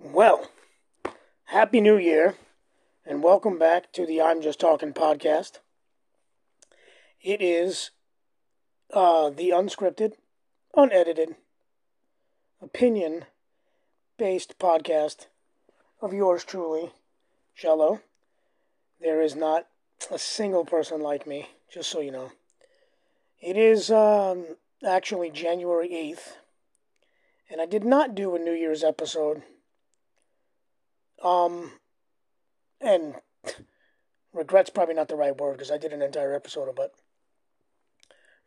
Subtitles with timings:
[0.00, 0.50] Well,
[1.44, 2.36] Happy New Year,
[3.04, 5.58] and welcome back to the I'm Just Talking podcast.
[7.20, 7.90] It is
[8.94, 10.12] uh, the unscripted,
[10.74, 11.36] unedited,
[12.62, 13.26] opinion
[14.16, 15.26] based podcast
[16.00, 16.92] of yours truly,
[17.52, 18.00] Shallow.
[18.98, 19.66] There is not
[20.10, 22.32] a single person like me, just so you know.
[23.40, 26.36] It is um, actually January 8th,
[27.50, 29.42] and I did not do a New Year's episode.
[31.22, 31.72] Um,
[32.80, 33.16] and
[34.32, 36.90] regret's probably not the right word because I did an entire episode about,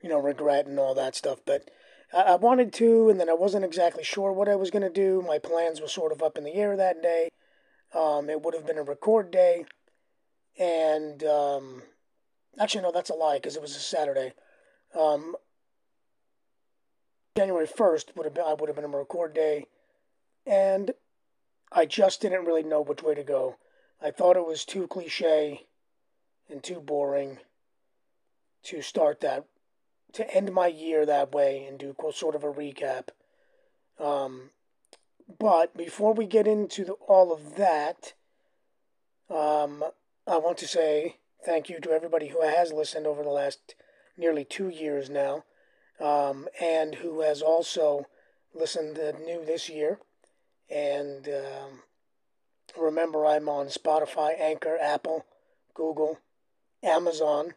[0.02, 1.40] you know, regret and all that stuff.
[1.46, 1.70] But
[2.14, 4.90] I, I wanted to, and then I wasn't exactly sure what I was going to
[4.90, 5.24] do.
[5.26, 7.30] My plans were sort of up in the air that day.
[7.94, 9.66] Um, it would have been a record day,
[10.60, 11.82] and um,
[12.60, 14.34] actually, no, that's a lie because it was a Saturday.
[15.00, 15.36] Um,
[17.38, 19.66] January first would have been I would have been a record day,
[20.46, 20.92] and
[21.72, 23.56] I just didn't really know which way to go.
[24.02, 25.66] I thought it was too cliche
[26.50, 27.38] and too boring
[28.64, 29.46] to start that
[30.14, 33.10] to end my year that way and do sort of a recap.
[34.00, 34.50] Um,
[35.38, 38.14] but before we get into the, all of that,
[39.30, 39.84] um,
[40.30, 43.74] I want to say thank you to everybody who has listened over the last
[44.16, 45.44] nearly two years now,
[46.00, 48.06] um, and who has also
[48.54, 49.98] listened new this year.
[50.70, 51.80] And um,
[52.80, 55.26] remember, I'm on Spotify, Anchor, Apple,
[55.74, 56.20] Google,
[56.84, 57.56] Amazon,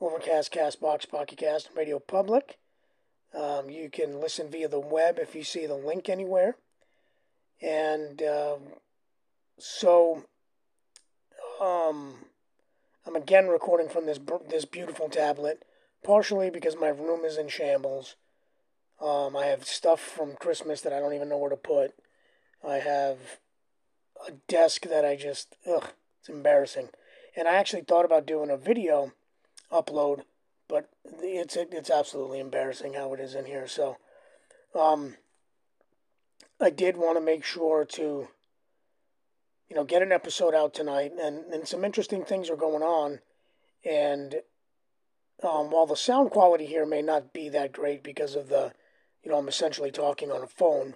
[0.00, 2.56] Overcast, Castbox, Pocket Cast, Radio Public.
[3.34, 6.56] Um, you can listen via the web if you see the link anywhere.
[7.60, 8.60] And um,
[9.58, 10.24] so
[11.60, 12.14] um,
[13.06, 15.64] I'm again recording from this this beautiful tablet,
[16.04, 18.16] partially because my room is in shambles.
[19.00, 21.94] Um, I have stuff from Christmas that I don't even know where to put.
[22.66, 23.18] I have
[24.26, 26.88] a desk that I just ugh, it's embarrassing.
[27.36, 29.12] And I actually thought about doing a video
[29.72, 30.22] upload,
[30.68, 30.88] but
[31.22, 33.68] it's it's absolutely embarrassing how it is in here.
[33.68, 33.98] So,
[34.74, 35.16] um,
[36.60, 38.28] I did want to make sure to,
[39.68, 43.20] you know, get an episode out tonight, and, and some interesting things are going on.
[43.84, 44.36] And
[45.42, 48.72] um, while the sound quality here may not be that great because of the,
[49.22, 50.94] you know, I'm essentially talking on a phone,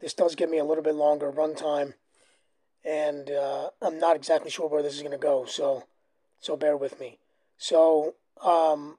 [0.00, 1.94] this does give me a little bit longer runtime,
[2.84, 5.44] and uh, I'm not exactly sure where this is going to go.
[5.44, 5.84] So,
[6.40, 7.18] so bear with me.
[7.56, 8.98] So, um,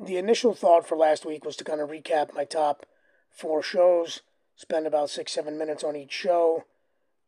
[0.00, 2.84] the initial thought for last week was to kind of recap my top
[3.30, 4.22] four shows,
[4.56, 6.64] spend about six, seven minutes on each show,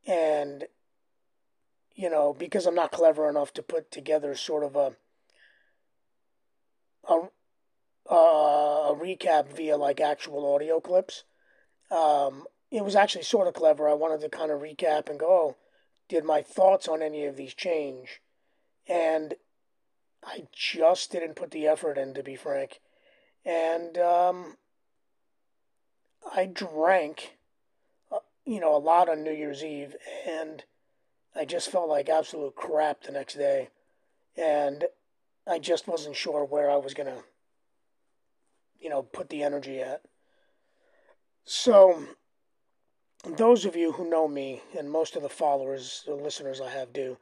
[0.07, 0.65] and,
[1.95, 4.93] you know, because I'm not clever enough to put together sort of a,
[7.09, 11.25] a, a recap via like actual audio clips,
[11.91, 13.89] um, it was actually sort of clever.
[13.89, 15.57] I wanted to kind of recap and go, oh,
[16.09, 18.21] did my thoughts on any of these change?
[18.89, 19.35] And
[20.23, 22.81] I just didn't put the effort in, to be frank.
[23.45, 24.57] And um,
[26.35, 27.37] I drank,
[28.47, 29.97] you know, a lot on New Year's Eve,
[30.27, 30.65] and
[31.35, 33.69] I just felt like absolute crap the next day.
[34.37, 34.85] And
[35.47, 37.23] I just wasn't sure where I was going to,
[38.81, 40.03] you know, put the energy at.
[41.45, 42.05] So,
[43.25, 46.93] those of you who know me, and most of the followers, the listeners I have
[46.93, 47.19] do,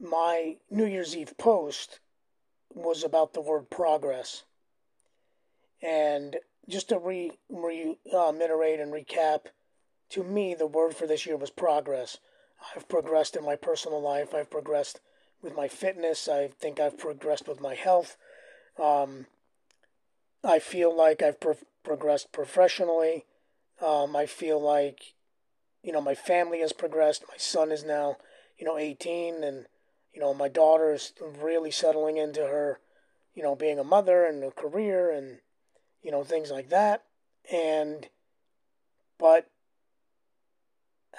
[0.00, 2.00] my New Year's Eve post
[2.74, 4.44] was about the word progress.
[5.82, 6.36] And
[6.68, 9.46] just to re, re uh, reiterate and recap,
[10.10, 12.18] to me, the word for this year was progress.
[12.74, 14.34] I've progressed in my personal life.
[14.34, 15.00] I've progressed
[15.42, 16.28] with my fitness.
[16.28, 18.16] I think I've progressed with my health.
[18.82, 19.26] Um,
[20.42, 23.24] I feel like I've pro- progressed professionally.
[23.84, 25.14] Um, I feel like,
[25.82, 27.24] you know, my family has progressed.
[27.28, 28.16] My son is now,
[28.58, 29.66] you know, 18, and
[30.12, 32.80] you know, my daughter is really settling into her,
[33.34, 35.38] you know, being a mother and a career and
[36.02, 37.04] you know, things like that.
[37.52, 38.08] And,
[39.18, 39.50] but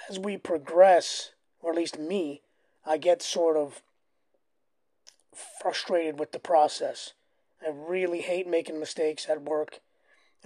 [0.08, 2.42] as we progress, or at least me,
[2.86, 3.82] I get sort of
[5.60, 7.12] frustrated with the process.
[7.62, 9.80] I really hate making mistakes at work.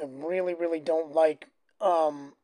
[0.00, 1.48] I really, really don't like
[1.80, 2.34] um,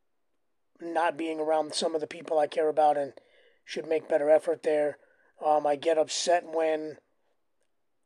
[0.80, 3.12] not being around some of the people I care about and
[3.64, 4.98] should make better effort there.
[5.44, 6.98] Um, I get upset when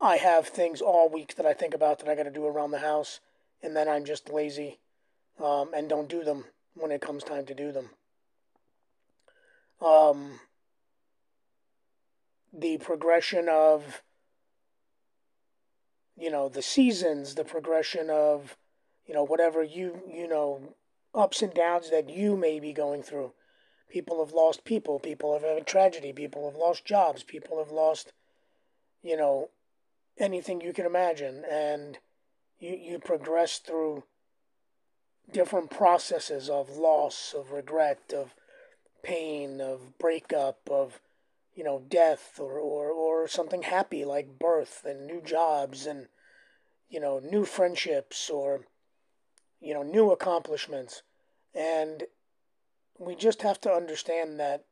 [0.00, 2.70] I have things all week that I think about that I got to do around
[2.70, 3.20] the house
[3.62, 4.78] and then I'm just lazy
[5.42, 6.44] um, and don't do them
[6.74, 7.90] when it comes time to do them.
[9.84, 10.40] Um,
[12.52, 14.02] the progression of
[16.16, 18.56] you know the seasons the progression of
[19.06, 20.74] you know whatever you you know
[21.14, 23.32] ups and downs that you may be going through.
[23.90, 27.70] People have lost people people have had a tragedy people have lost jobs people have
[27.70, 28.12] lost
[29.02, 29.50] you know
[30.16, 31.44] anything you can imagine.
[31.50, 31.98] And
[32.58, 34.04] you you progress through
[35.30, 38.34] different processes of loss of regret of
[39.04, 41.00] pain of breakup of
[41.54, 46.08] you know, death or, or, or something happy like birth and new jobs and,
[46.88, 48.62] you know, new friendships or,
[49.60, 51.02] you know, new accomplishments.
[51.54, 52.04] And
[52.98, 54.64] we just have to understand that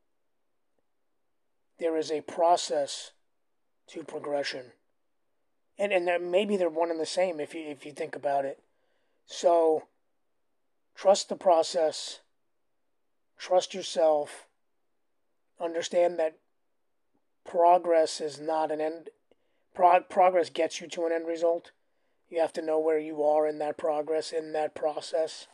[1.79, 3.13] there is a process
[3.89, 4.73] to progression.
[5.79, 8.45] And, and that maybe they're one and the same if you, if you think about
[8.45, 8.61] it.
[9.27, 9.85] So
[10.97, 12.21] trust the process,
[13.43, 14.47] trust yourself,
[15.61, 16.37] understand that
[17.45, 19.11] progress is not an end.
[19.75, 21.73] Pro- progress gets you to an end result.
[22.31, 25.49] You have to know where you are in that progress, in that process,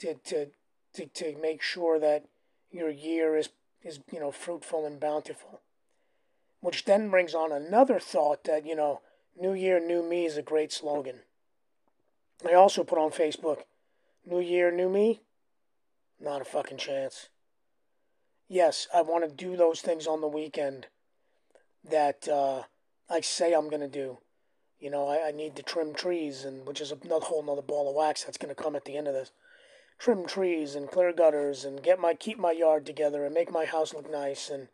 [0.00, 0.48] to to
[0.94, 2.24] to, to make sure that
[2.70, 3.50] your year is
[3.84, 5.60] is you know fruitful and bountiful.
[6.60, 9.00] Which then brings on another thought that you know,
[9.40, 11.20] New Year, New Me is a great slogan.
[12.44, 13.58] I also put on Facebook,
[14.26, 15.20] New Year, New Me.
[16.22, 17.28] Not a fucking chance.
[18.48, 20.86] Yes, I want to do those things on the weekend
[21.88, 22.62] that uh,
[23.10, 24.18] I say I'm going to do.
[24.78, 27.88] You know, I, I, need to trim trees, and which is another whole another ball
[27.88, 29.32] of wax that's going to come at the end of this.
[29.98, 33.64] Trim trees and clear gutters and get my keep my yard together and make my
[33.64, 34.68] house look nice and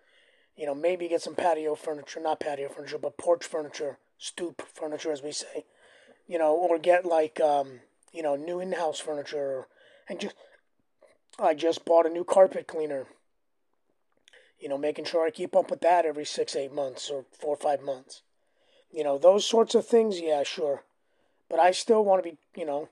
[0.56, 5.12] you know maybe get some patio furniture, not patio furniture, but porch furniture, stoop furniture
[5.12, 5.64] as we say.
[6.26, 7.80] You know, or get like um,
[8.12, 9.66] you know new in-house furniture
[10.08, 10.34] and just
[11.38, 13.06] I just bought a new carpet cleaner
[14.58, 17.54] you know, making sure I keep up with that every six, eight months or four
[17.54, 18.22] or five months.
[18.90, 20.84] You know, those sorts of things, yeah, sure.
[21.48, 22.88] But I still want to be, you know,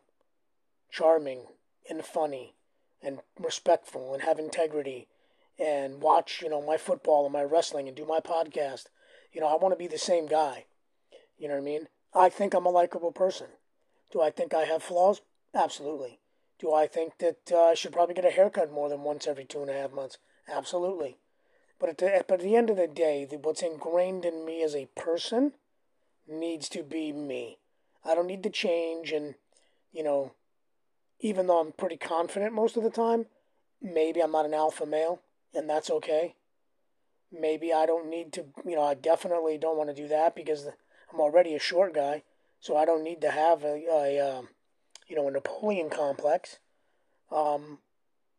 [0.91, 1.47] charming
[1.91, 2.55] and funny
[3.03, 5.09] and respectful and have integrity
[5.59, 8.87] and watch, you know, my football and my wrestling and do my podcast.
[9.33, 10.67] You know, I want to be the same guy.
[11.39, 11.89] You know what I mean?
[12.15, 13.49] I think I'm a likable person.
[14.13, 15.21] Do I think I have flaws?
[15.55, 16.21] Absolutely.
[16.59, 19.45] Do I think that uh, I should probably get a haircut more than once every
[19.45, 20.19] two and a half months?
[20.49, 21.19] Absolutely.
[21.79, 24.75] But at the, but at the end of the day, what's ingrained in me as
[24.75, 25.53] a person
[26.27, 27.59] needs to be me.
[28.05, 29.13] I don't need to change.
[29.13, 29.35] And,
[29.93, 30.33] you know,
[31.21, 33.27] even though I'm pretty confident most of the time,
[33.83, 35.21] maybe I'm not an alpha male,
[35.55, 36.35] and that's okay.
[37.31, 40.67] Maybe I don't need to, you know, I definitely don't want to do that because
[41.13, 42.23] I'm already a short guy.
[42.61, 44.49] So I don't need to have a, a um,
[45.07, 46.59] you know, a Napoleon complex.
[47.31, 47.79] Um,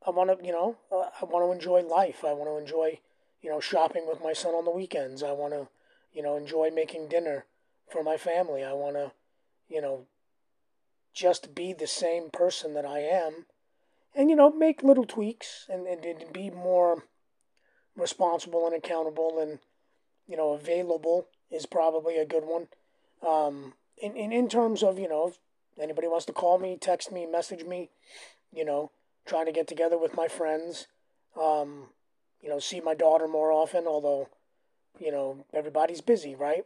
[0.06, 2.24] I want to, you know, uh, I want to enjoy life.
[2.24, 3.00] I want to enjoy
[3.42, 5.24] you know, shopping with my son on the weekends.
[5.24, 5.68] I want to,
[6.14, 7.46] you know, enjoy making dinner
[7.90, 8.64] for my family.
[8.64, 9.12] I want to,
[9.70, 10.08] you know,
[11.14, 13.46] just be the same person that I am
[14.16, 17.04] and, you know, make little tweaks and, and, and be more
[17.96, 19.60] responsible and accountable and,
[20.28, 22.68] you know, available is probably a good one.
[23.28, 25.34] Um, in, in, in terms of, you know,
[25.80, 27.90] anybody wants to call me, text me, message me,
[28.52, 28.92] you know,
[29.26, 30.88] trying to get together with my friends.
[31.40, 31.88] Um,
[32.42, 34.30] you know, see my daughter more often, although,
[35.00, 36.66] you know, everybody's busy, right?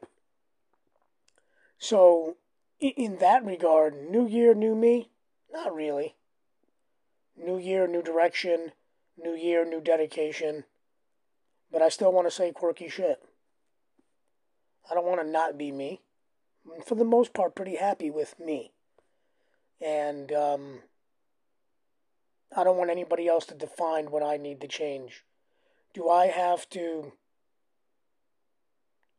[1.77, 2.37] So,
[2.79, 5.09] in that regard, new year, new me?
[5.51, 6.15] Not really.
[7.35, 8.71] New year, new direction,
[9.17, 10.65] new year, new dedication.
[11.71, 13.21] But I still want to say quirky shit.
[14.89, 16.01] I don't want to not be me.
[16.65, 18.71] I'm, for the most part, pretty happy with me.
[19.81, 20.79] And um,
[22.55, 25.23] I don't want anybody else to define what I need to change.
[25.93, 27.13] Do I have to,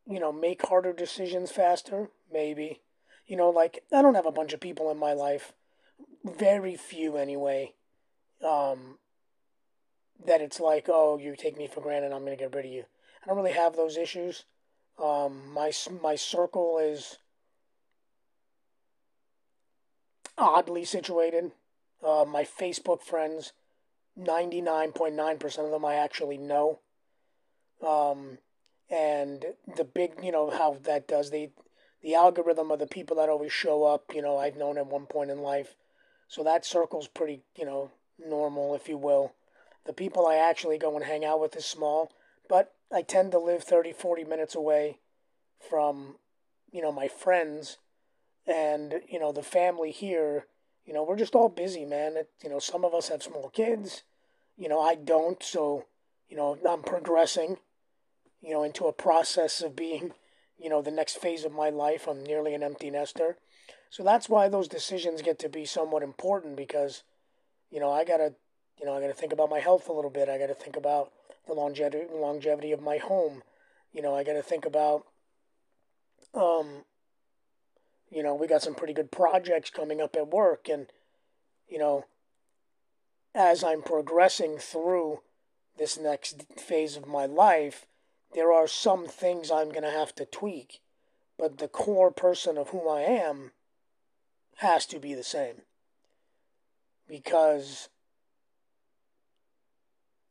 [0.06, 2.10] you know, make harder decisions faster?
[2.32, 2.80] Maybe.
[3.26, 5.52] You know, like, I don't have a bunch of people in my life,
[6.24, 7.74] very few anyway,
[8.44, 8.98] um,
[10.24, 12.72] that it's like, oh, you take me for granted, I'm going to get rid of
[12.72, 12.84] you.
[13.22, 14.44] I don't really have those issues.
[15.02, 17.18] Um, my my circle is
[20.42, 21.52] oddly situated.
[22.02, 23.52] Uh, my Facebook friends
[24.18, 26.80] 99.9% of them I actually know.
[27.86, 28.38] Um,
[28.90, 29.44] and
[29.76, 31.50] the big, you know, how that does the
[32.02, 35.06] the algorithm of the people that always show up, you know, I've known at one
[35.06, 35.76] point in life.
[36.26, 39.34] So that circle's pretty, you know, normal, if you will.
[39.86, 42.10] The people I actually go and hang out with is small,
[42.48, 44.98] but I tend to live 30, 40 minutes away
[45.60, 46.16] from,
[46.72, 47.78] you know, my friends
[48.46, 50.46] and, you know, the family here
[50.84, 52.16] you know, we're just all busy, man.
[52.16, 54.02] It, you know, some of us have small kids.
[54.56, 55.86] You know, I don't, so,
[56.28, 57.58] you know, I'm progressing.
[58.40, 60.12] you know, into a process of being,
[60.58, 62.06] you know, the next phase of my life.
[62.08, 63.38] I'm nearly an empty nester.
[63.90, 67.04] So that's why those decisions get to be somewhat important because,
[67.70, 68.34] you know, I gotta,
[68.78, 70.28] you know, I gotta think about my health a little bit.
[70.28, 71.12] I gotta think about
[71.46, 73.42] the longevity longevity of my home.
[73.92, 75.06] You know, I gotta think about,
[76.34, 76.84] um,
[78.12, 80.86] you know, we got some pretty good projects coming up at work, and
[81.68, 82.04] you know,
[83.34, 85.20] as I'm progressing through
[85.78, 87.86] this next phase of my life,
[88.34, 90.80] there are some things I'm going to have to tweak,
[91.38, 93.52] but the core person of whom I am
[94.56, 95.62] has to be the same.
[97.08, 97.88] Because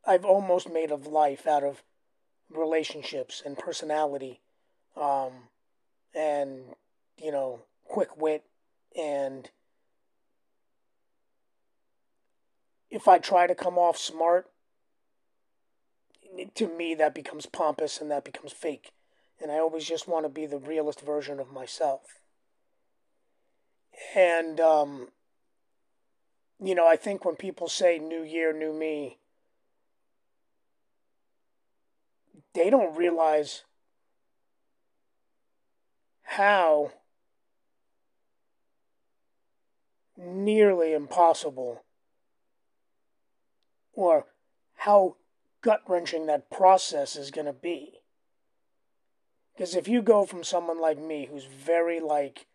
[0.06, 1.82] I've almost made of life out of
[2.48, 4.40] relationships and personality,
[4.96, 5.32] um,
[6.14, 6.60] and,
[7.20, 7.60] you know,
[7.92, 8.42] quick wit
[8.96, 9.50] and
[12.90, 14.46] if I try to come off smart,
[16.54, 18.92] to me that becomes pompous and that becomes fake.
[19.40, 22.20] And I always just want to be the realist version of myself.
[24.16, 25.08] And, um,
[26.62, 29.18] you know, I think when people say new year, new me,
[32.54, 33.64] they don't realize
[36.22, 36.92] how
[40.22, 41.82] nearly impossible
[43.92, 44.26] or
[44.76, 45.16] how
[45.60, 48.00] gut wrenching that process is going to be.
[49.54, 52.46] Because if you go from someone like me who's very like,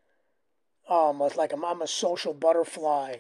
[0.90, 3.18] um, like I'm, I'm a social butterfly,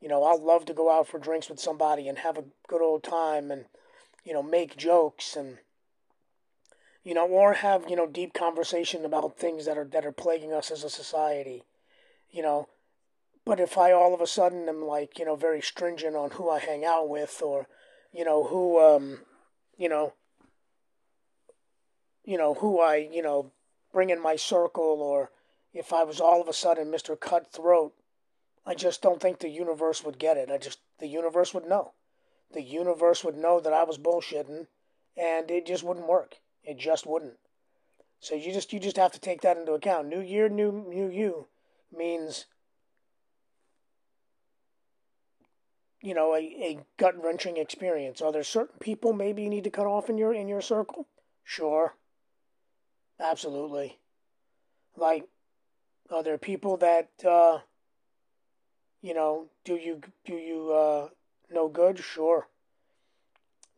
[0.00, 2.82] you know, I love to go out for drinks with somebody and have a good
[2.82, 3.66] old time and,
[4.24, 5.58] you know, make jokes and,
[7.04, 10.52] you know, or have, you know, deep conversation about things that are, that are plaguing
[10.52, 11.62] us as a society,
[12.30, 12.68] you know,
[13.44, 16.48] but if I all of a sudden am like, you know, very stringent on who
[16.48, 17.66] I hang out with or,
[18.12, 19.18] you know, who, um,
[19.76, 20.14] you know,
[22.24, 23.50] you know, who I, you know,
[23.92, 25.30] bring in my circle or
[25.74, 27.18] if I was all of a sudden Mr.
[27.18, 27.94] Cutthroat,
[28.64, 30.50] I just don't think the universe would get it.
[30.50, 31.94] I just, the universe would know.
[32.52, 34.66] The universe would know that I was bullshitting
[35.16, 36.36] and it just wouldn't work.
[36.62, 37.38] It just wouldn't.
[38.20, 40.06] So you just, you just have to take that into account.
[40.06, 41.48] New year, new, new you
[41.92, 42.46] means
[46.02, 48.20] you know, a, a gut wrenching experience.
[48.20, 51.06] Are there certain people maybe you need to cut off in your in your circle?
[51.44, 51.94] Sure.
[53.20, 53.98] Absolutely.
[54.96, 55.28] Like,
[56.10, 57.60] are there people that uh,
[59.00, 61.08] you know, do you do you uh,
[61.50, 61.98] no good?
[61.98, 62.48] Sure.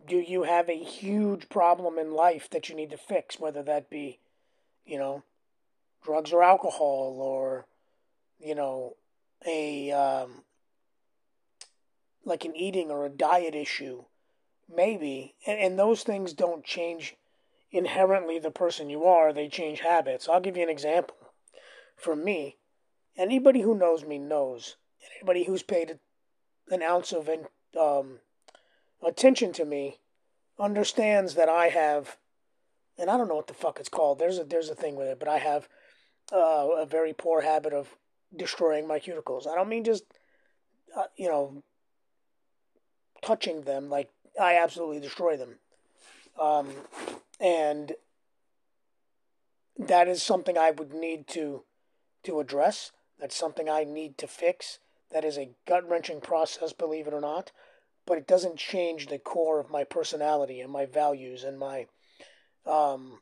[0.06, 3.88] Do you have a huge problem in life that you need to fix, whether that
[3.88, 4.18] be,
[4.84, 5.22] you know,
[6.02, 7.64] drugs or alcohol or,
[8.38, 8.96] you know,
[9.46, 10.42] a um,
[12.24, 14.04] like an eating or a diet issue,
[14.74, 15.34] maybe.
[15.46, 17.16] And, and those things don't change
[17.70, 20.28] inherently the person you are, they change habits.
[20.28, 21.16] I'll give you an example.
[21.96, 22.56] For me,
[23.16, 24.76] anybody who knows me knows,
[25.16, 25.98] anybody who's paid
[26.70, 27.28] an ounce of
[27.78, 28.20] um,
[29.04, 29.98] attention to me
[30.58, 32.16] understands that I have,
[32.98, 34.18] and I don't know what the fuck it's called.
[34.18, 35.68] There's a there's a thing with it, but I have
[36.32, 37.88] uh, a very poor habit of
[38.34, 39.46] destroying my cuticles.
[39.46, 40.04] I don't mean just
[40.96, 41.62] uh, you know
[43.24, 45.56] touching them, like I absolutely destroy them.
[46.40, 46.68] Um,
[47.40, 47.92] and
[49.78, 51.62] that is something I would need to
[52.24, 52.92] to address.
[53.20, 54.78] That's something I need to fix.
[55.12, 57.52] That is a gut wrenching process, believe it or not.
[58.06, 61.86] But it doesn't change the core of my personality and my values and my,
[62.66, 63.20] um,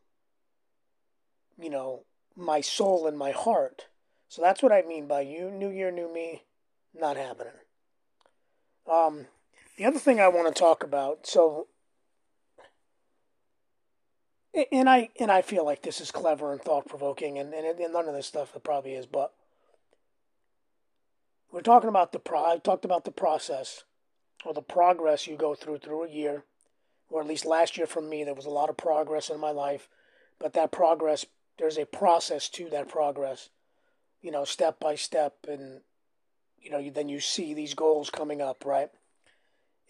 [1.60, 2.04] you know,
[2.36, 3.86] my soul and my heart.
[4.28, 6.42] So that's what I mean by you, New Year, New Me,
[6.94, 7.52] not happening.
[8.90, 9.26] Um,
[9.76, 11.68] the other thing I want to talk about, so
[14.70, 17.92] and I and I feel like this is clever and thought provoking, and, and and
[17.92, 19.32] none of this stuff it probably is, but
[21.50, 22.44] we're talking about the pro.
[22.44, 23.84] I talked about the process
[24.44, 26.44] or the progress you go through through a year,
[27.08, 29.50] or at least last year for me, there was a lot of progress in my
[29.50, 29.88] life,
[30.38, 31.24] but that progress
[31.58, 33.50] there's a process to that progress,
[34.20, 35.80] you know, step by step, and
[36.60, 38.90] you know, you, then you see these goals coming up, right?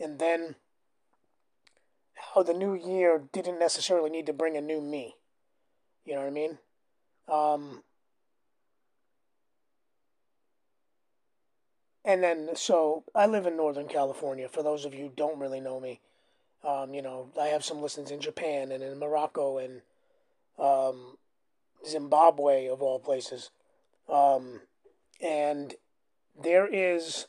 [0.03, 0.57] And then
[2.35, 5.15] how the new year didn't necessarily need to bring a new me.
[6.05, 6.59] You know what I mean?
[7.29, 7.83] Um,
[12.05, 14.49] and then, so I live in Northern California.
[14.49, 16.01] For those of you who don't really know me,
[16.67, 19.83] um, you know, I have some listens in Japan and in Morocco and
[20.59, 21.17] um,
[21.87, 23.51] Zimbabwe, of all places.
[24.09, 24.63] Um,
[25.21, 25.75] and
[26.41, 27.27] there is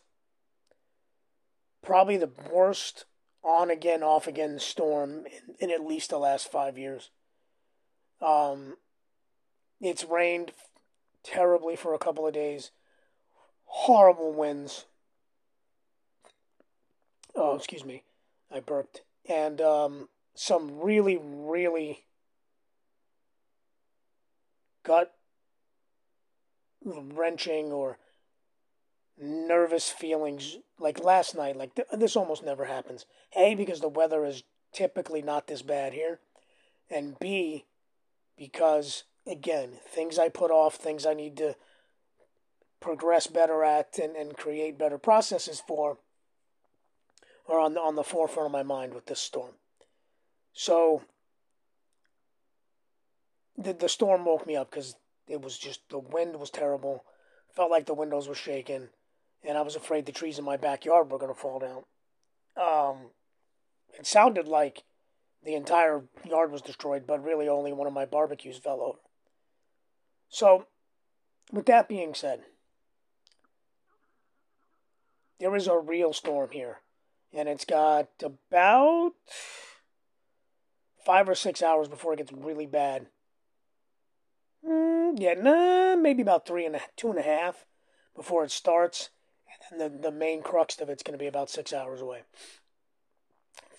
[1.84, 3.06] probably the worst
[3.44, 7.12] on again, off again storm in, in at least the last five years.
[8.22, 8.78] Um,
[9.82, 10.52] it's rained
[11.24, 12.72] terribly for a couple of days.
[13.66, 14.86] Horrible winds.
[17.36, 18.04] Oh, excuse me.
[18.52, 19.02] I burped.
[19.28, 22.06] And um, some really, really
[24.84, 25.14] gut
[26.84, 27.98] wrenching or
[29.20, 33.06] nervous feelings like last night like th- this almost never happens.
[33.38, 34.44] A because the weather is
[34.74, 36.20] typically not this bad here
[36.90, 37.66] and b
[38.38, 41.56] because again things i put off things i need to
[42.80, 46.00] progress better at and, and create better processes for
[47.48, 49.52] are on the, on the forefront of my mind with this storm.
[50.54, 51.02] So
[53.58, 54.96] the, the storm woke me up because
[55.28, 57.04] it was just the wind was terrible.
[57.56, 58.90] Felt like the windows were shaking
[59.44, 61.84] and I was afraid the trees in my backyard were going to fall down.
[62.56, 63.10] Um,
[63.98, 64.84] it sounded like
[65.44, 69.00] the entire yard was destroyed, but really only one of my barbecues fell over.
[70.30, 70.68] So,
[71.52, 72.42] with that being said,
[75.40, 76.80] there is a real storm here,
[77.34, 79.12] and it's got about
[81.06, 83.08] five or six hours before it gets really bad.
[84.66, 87.66] Mm, yeah, nah, maybe about three and a, two and a half
[88.16, 89.10] before it starts
[89.80, 92.22] the, the main crux of it's going to be about six hours away,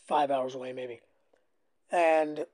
[0.07, 1.01] five hours away, maybe.
[1.91, 2.47] And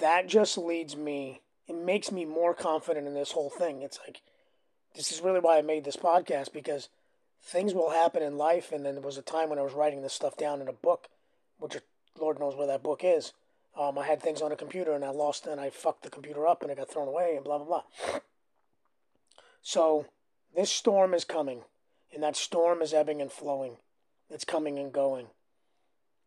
[0.00, 3.82] that just leads me, it makes me more confident in this whole thing.
[3.82, 4.22] It's like,
[4.94, 6.88] this is really why I made this podcast because
[7.42, 8.72] things will happen in life.
[8.72, 10.72] And then there was a time when I was writing this stuff down in a
[10.72, 11.08] book,
[11.58, 11.76] which
[12.18, 13.32] Lord knows where that book is.
[13.78, 16.46] Um, I had things on a computer and I lost and I fucked the computer
[16.46, 18.20] up and it got thrown away and blah, blah, blah.
[19.62, 20.06] So
[20.54, 21.62] this storm is coming,
[22.12, 23.76] and that storm is ebbing and flowing.
[24.30, 25.26] It's coming and going.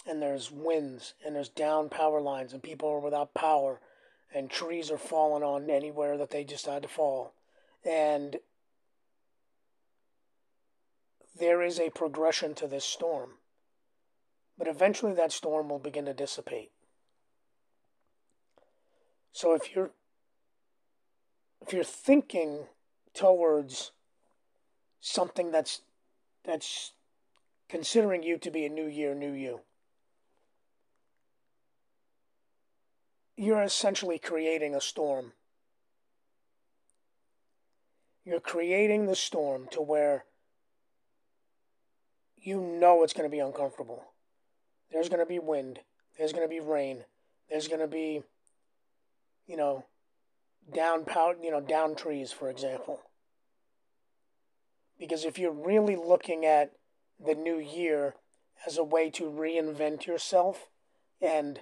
[0.08, 3.80] And there's winds, and there's down power lines, and people are without power,
[4.34, 7.34] and trees are falling on anywhere that they decide to fall.
[7.86, 8.38] And
[11.40, 13.32] there is a progression to this storm.
[14.58, 16.72] But eventually that storm will begin to dissipate.
[19.32, 19.92] So if you're
[21.66, 22.66] if you're thinking
[23.14, 23.92] towards
[25.02, 25.82] something that's
[26.46, 26.94] that's
[27.68, 29.62] considering you to be a new year, new you.
[33.36, 35.34] You're essentially creating a storm.
[38.24, 40.26] You're creating the storm to where
[42.38, 44.06] you know it's going to be uncomfortable.
[44.92, 45.80] There's going to be wind.
[46.18, 47.04] There's going to be rain.
[47.50, 48.22] There's going to be,
[49.48, 49.86] you know,
[50.74, 53.02] down pout, you know, down trees, for example.
[55.02, 56.74] Because if you're really looking at
[57.20, 58.14] the new year
[58.68, 60.68] as a way to reinvent yourself
[61.20, 61.62] and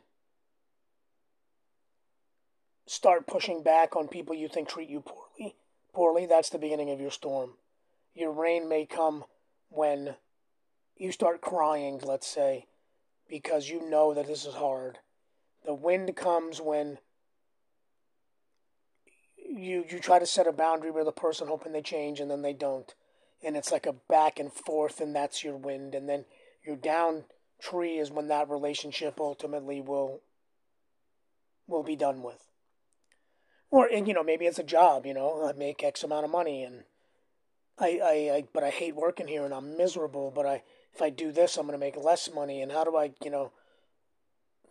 [2.85, 5.55] start pushing back on people you think treat you poorly,
[5.93, 7.51] poorly, that's the beginning of your storm.
[8.13, 9.23] Your rain may come
[9.69, 10.15] when
[10.97, 12.65] you start crying, let's say,
[13.29, 14.97] because you know that this is hard.
[15.65, 16.97] The wind comes when
[19.37, 22.41] you you try to set a boundary with a person hoping they change and then
[22.41, 22.93] they don't
[23.43, 25.95] and it's like a back and forth, and that's your wind.
[25.95, 26.25] And then
[26.65, 27.25] your down
[27.61, 30.21] tree is when that relationship ultimately will
[31.67, 32.47] will be done with.
[33.71, 35.05] Or and you know maybe it's a job.
[35.05, 36.83] You know I make X amount of money, and
[37.77, 40.31] I I, I but I hate working here, and I'm miserable.
[40.33, 42.61] But I if I do this, I'm going to make less money.
[42.61, 43.51] And how do I you know?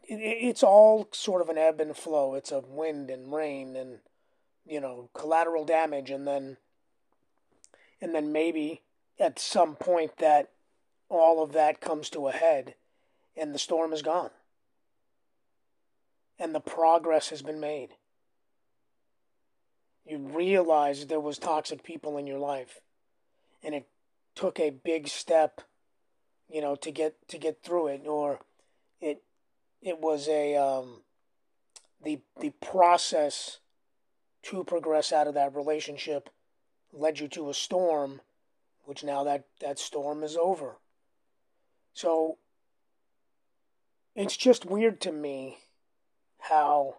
[0.05, 2.35] It, it's all sort of an ebb and flow.
[2.35, 4.01] It's a wind and rain and
[4.67, 6.57] you know collateral damage, and then
[8.01, 8.83] and then maybe
[9.19, 10.51] at some point that
[11.09, 12.75] all of that comes to a head
[13.37, 14.31] and the storm is gone.
[16.39, 17.91] And the progress has been made.
[20.07, 22.81] You realize there was toxic people in your life.
[23.63, 23.89] And it
[24.35, 25.63] took a big step
[26.49, 28.41] you know to get to get through it or
[29.01, 29.23] it
[29.83, 31.03] it was a um,
[32.03, 33.59] the the process
[34.43, 36.31] to progress out of that relationship
[36.93, 38.21] led you to a storm,
[38.85, 40.77] which now that, that storm is over.
[41.93, 42.39] So
[44.15, 45.59] it's just weird to me
[46.39, 46.97] how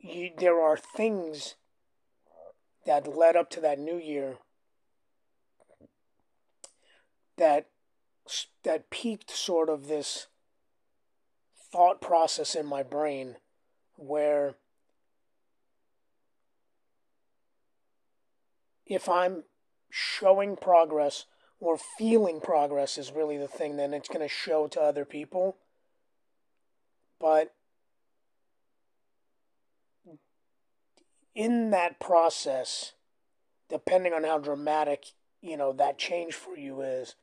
[0.00, 1.54] you, there are things
[2.84, 4.36] that led up to that new year
[7.38, 7.68] that
[8.62, 10.28] that piqued sort of this
[11.72, 13.36] thought process in my brain
[14.02, 14.54] where
[18.86, 19.44] if I'm
[19.90, 21.26] showing progress
[21.60, 25.56] or feeling progress is really the thing, then it's going to show to other people.
[27.20, 27.54] But
[31.34, 32.92] in that process,
[33.70, 35.04] depending on how dramatic,
[35.40, 37.14] you know, that change for you is,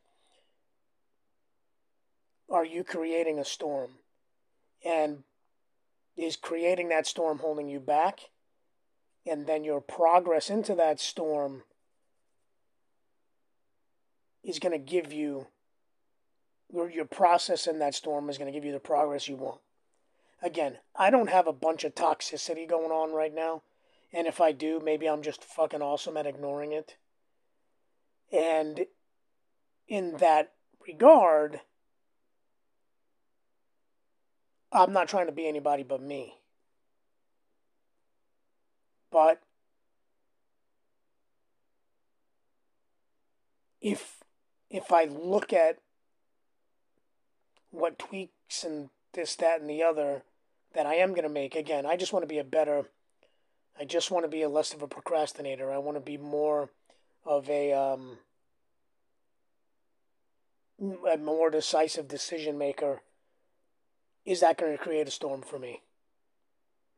[2.49, 3.91] are you creating a storm?
[4.83, 5.23] And
[6.19, 8.19] is creating that storm holding you back?
[9.25, 11.63] And then your progress into that storm
[14.43, 15.47] is going to give you,
[16.71, 19.61] your, your process in that storm is going to give you the progress you want.
[20.41, 23.61] Again, I don't have a bunch of toxicity going on right now.
[24.11, 26.95] And if I do, maybe I'm just fucking awesome at ignoring it.
[28.31, 28.85] And
[29.87, 30.53] in that
[30.85, 31.61] regard,
[34.71, 36.35] I'm not trying to be anybody but me.
[39.11, 39.41] But
[43.81, 44.17] if
[44.69, 45.79] if I look at
[47.71, 50.23] what tweaks and this, that, and the other
[50.73, 52.89] that I am going to make, again, I just want to be a better,
[53.79, 55.71] I just want to be a less of a procrastinator.
[55.71, 56.69] I want to be more
[57.25, 58.19] of a, um,
[61.11, 63.01] a more decisive decision maker
[64.25, 65.81] is that going to create a storm for me?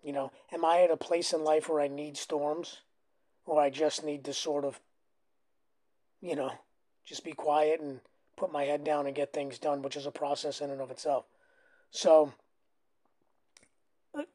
[0.04, 2.82] You know, am I at a place in life where I need storms?
[3.46, 4.80] Or I just need to sort of,
[6.22, 6.52] you know,
[7.06, 8.00] just be quiet and
[8.38, 10.92] put my head down and get things done, which is a process in and of
[10.92, 11.26] itself.
[11.90, 12.34] So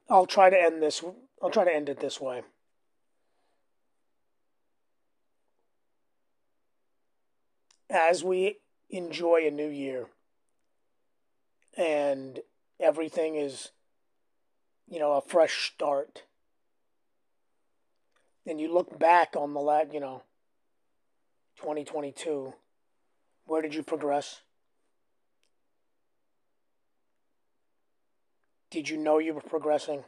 [0.09, 1.03] I'll try to end this.
[1.43, 2.43] I'll try to end it this way.
[7.89, 8.59] As we
[8.91, 10.07] enjoy a new year
[11.77, 12.41] and
[12.81, 13.71] everything is,
[14.89, 16.25] you know, a fresh start.
[18.47, 20.23] And you look back on the last, you know,
[21.59, 22.53] 2022,
[23.47, 24.43] where did you progress?
[28.71, 30.05] Did you know you were progressing?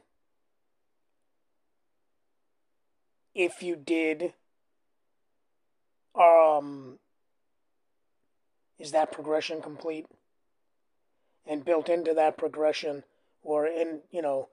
[3.35, 4.35] If you did,
[6.15, 6.99] um,
[8.79, 10.07] is that progression complete?
[11.49, 13.03] And built into that progression
[13.43, 14.49] or in you know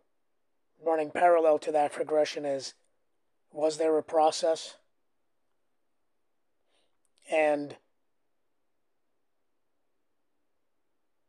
[0.84, 2.74] running parallel to that progression is
[3.52, 4.76] was there a process?
[7.32, 7.76] And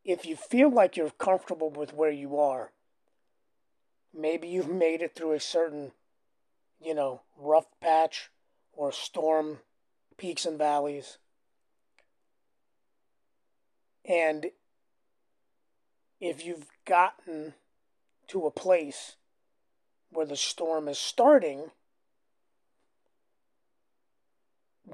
[0.03, 2.71] if you feel like you're comfortable with where you are
[4.17, 5.91] maybe you've made it through a certain
[6.81, 8.29] you know rough patch
[8.73, 9.59] or storm
[10.17, 11.17] peaks and valleys.
[14.05, 14.47] And
[16.19, 17.53] if you've gotten
[18.27, 19.15] to a place
[20.09, 21.71] where the storm is starting,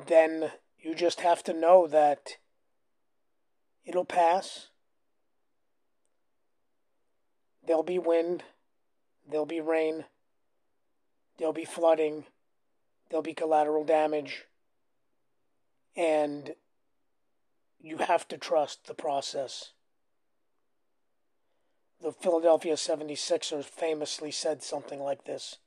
[0.08, 2.38] then you just have to know that
[3.86, 4.68] it'll pass.
[7.66, 8.44] There'll be wind,
[9.30, 10.06] there'll be rain,
[11.38, 12.26] there'll be flooding,
[13.10, 14.44] there'll be collateral damage,
[15.96, 16.56] and
[17.80, 19.72] you have to trust the process
[22.04, 25.58] the Philadelphia 76ers famously said something like this.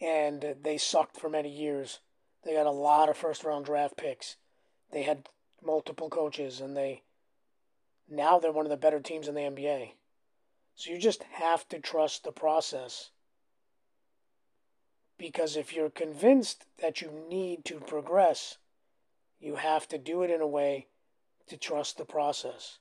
[0.00, 2.00] And they sucked for many years.
[2.44, 4.36] They got a lot of first round draft picks.
[4.92, 5.28] They had
[5.64, 7.02] multiple coaches and they
[8.08, 9.92] now they're one of the better teams in the NBA.
[10.74, 13.10] So you just have to trust the process.
[15.18, 18.58] Because if you're convinced that you need to progress,
[19.40, 20.88] you have to do it in a way
[21.48, 22.78] to trust the process.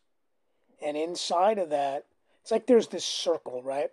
[0.85, 2.05] And inside of that,
[2.45, 3.89] it's like there's this circle, right?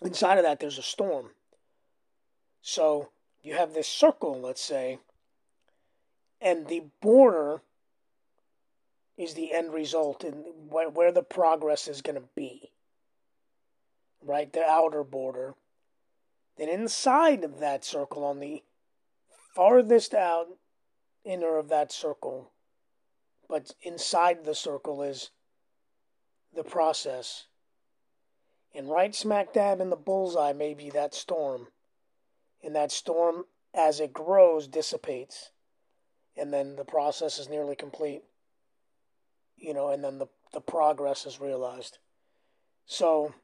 [0.00, 1.32] Inside of that, there's a storm.
[2.62, 3.10] So
[3.42, 4.98] you have this circle, let's say,
[6.40, 7.60] and the border
[9.18, 12.70] is the end result and where the progress is going to be.
[14.24, 14.50] Right?
[14.50, 15.54] The outer border.
[16.56, 18.62] Then inside of that circle, on the
[19.54, 20.46] farthest out
[21.26, 22.52] inner of that circle,
[23.50, 25.28] but inside the circle is
[26.58, 27.46] the process.
[28.74, 31.68] And right smack dab in the bullseye may be that storm.
[32.62, 35.52] And that storm, as it grows, dissipates.
[36.36, 38.22] And then the process is nearly complete.
[39.56, 41.98] You know, and then the, the progress is realized.
[42.86, 43.34] So,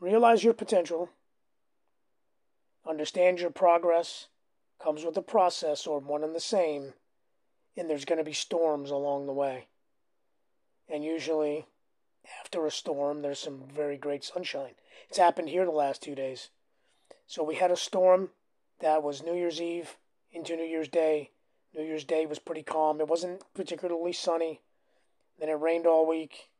[0.00, 1.10] realize your potential.
[2.88, 4.28] Understand your progress
[4.82, 6.94] comes with a process or one and the same.
[7.76, 9.68] And there's going to be storms along the way.
[10.88, 11.66] And usually,
[12.40, 14.74] after a storm, there's some very great sunshine.
[15.08, 16.50] It's happened here the last two days.
[17.26, 18.30] So we had a storm
[18.80, 19.96] that was New Year's Eve
[20.32, 21.30] into New Year's Day.
[21.74, 23.00] New Year's Day was pretty calm.
[23.00, 24.60] It wasn't particularly sunny.
[25.38, 26.50] Then it rained all week.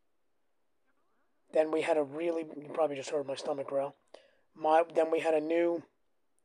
[1.52, 3.96] Then we had a really, you probably just heard my stomach growl.
[4.54, 5.82] My, then we had a new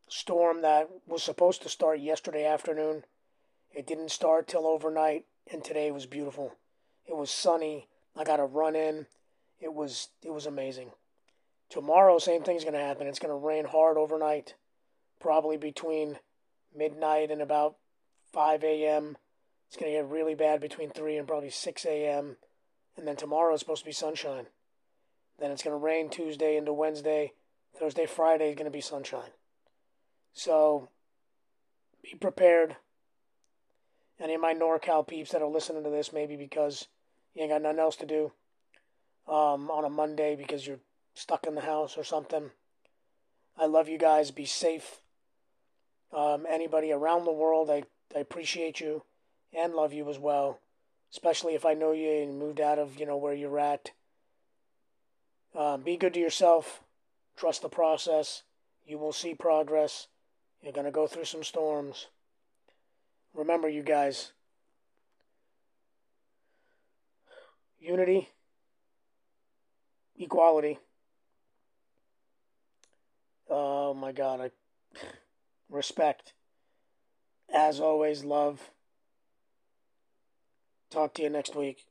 [0.08, 3.04] storm that was supposed to start yesterday afternoon.
[3.72, 6.56] It didn't start till overnight, and today was beautiful.
[7.06, 7.88] It was sunny.
[8.16, 9.08] I got a run in.
[9.60, 10.92] It was it was amazing.
[11.70, 13.08] Tomorrow, same thing's to happen.
[13.08, 14.56] It's to rain hard overnight,
[15.20, 16.20] probably between
[16.76, 17.78] midnight and about
[18.34, 19.18] 5 a.m.
[19.68, 22.38] It's to get really bad between 3 and probably 6 a.m.
[22.96, 24.46] And then tomorrow is supposed to be sunshine.
[25.40, 27.34] Then it's to rain Tuesday into Wednesday.
[27.78, 29.32] Thursday, Friday is to be sunshine.
[30.34, 30.90] So
[32.04, 32.78] be prepared.
[34.20, 36.88] Any of my NorCal peeps that are listening to this, maybe because
[37.36, 38.32] you ain't got nothing else to do
[39.28, 40.80] um, on a Monday because you're
[41.14, 42.52] stuck in the house or something.
[43.58, 44.32] I love you guys.
[44.32, 45.02] Be safe.
[46.14, 47.84] Um, anybody around the world, I,
[48.16, 49.04] I appreciate you
[49.54, 50.60] and love you as well.
[51.12, 53.92] Especially if I know you and moved out of you know where you're at.
[55.54, 56.82] Um, be good to yourself.
[57.38, 58.44] Trust the process.
[58.86, 60.08] You will see progress.
[60.62, 62.08] You're gonna go through some storms.
[63.34, 64.32] Remember, you guys.
[67.80, 68.30] Unity,
[70.18, 70.80] equality.
[73.50, 74.52] Oh my God, I
[75.70, 76.34] respect.
[77.54, 78.60] As always, love.
[80.90, 81.86] Talk to you next week.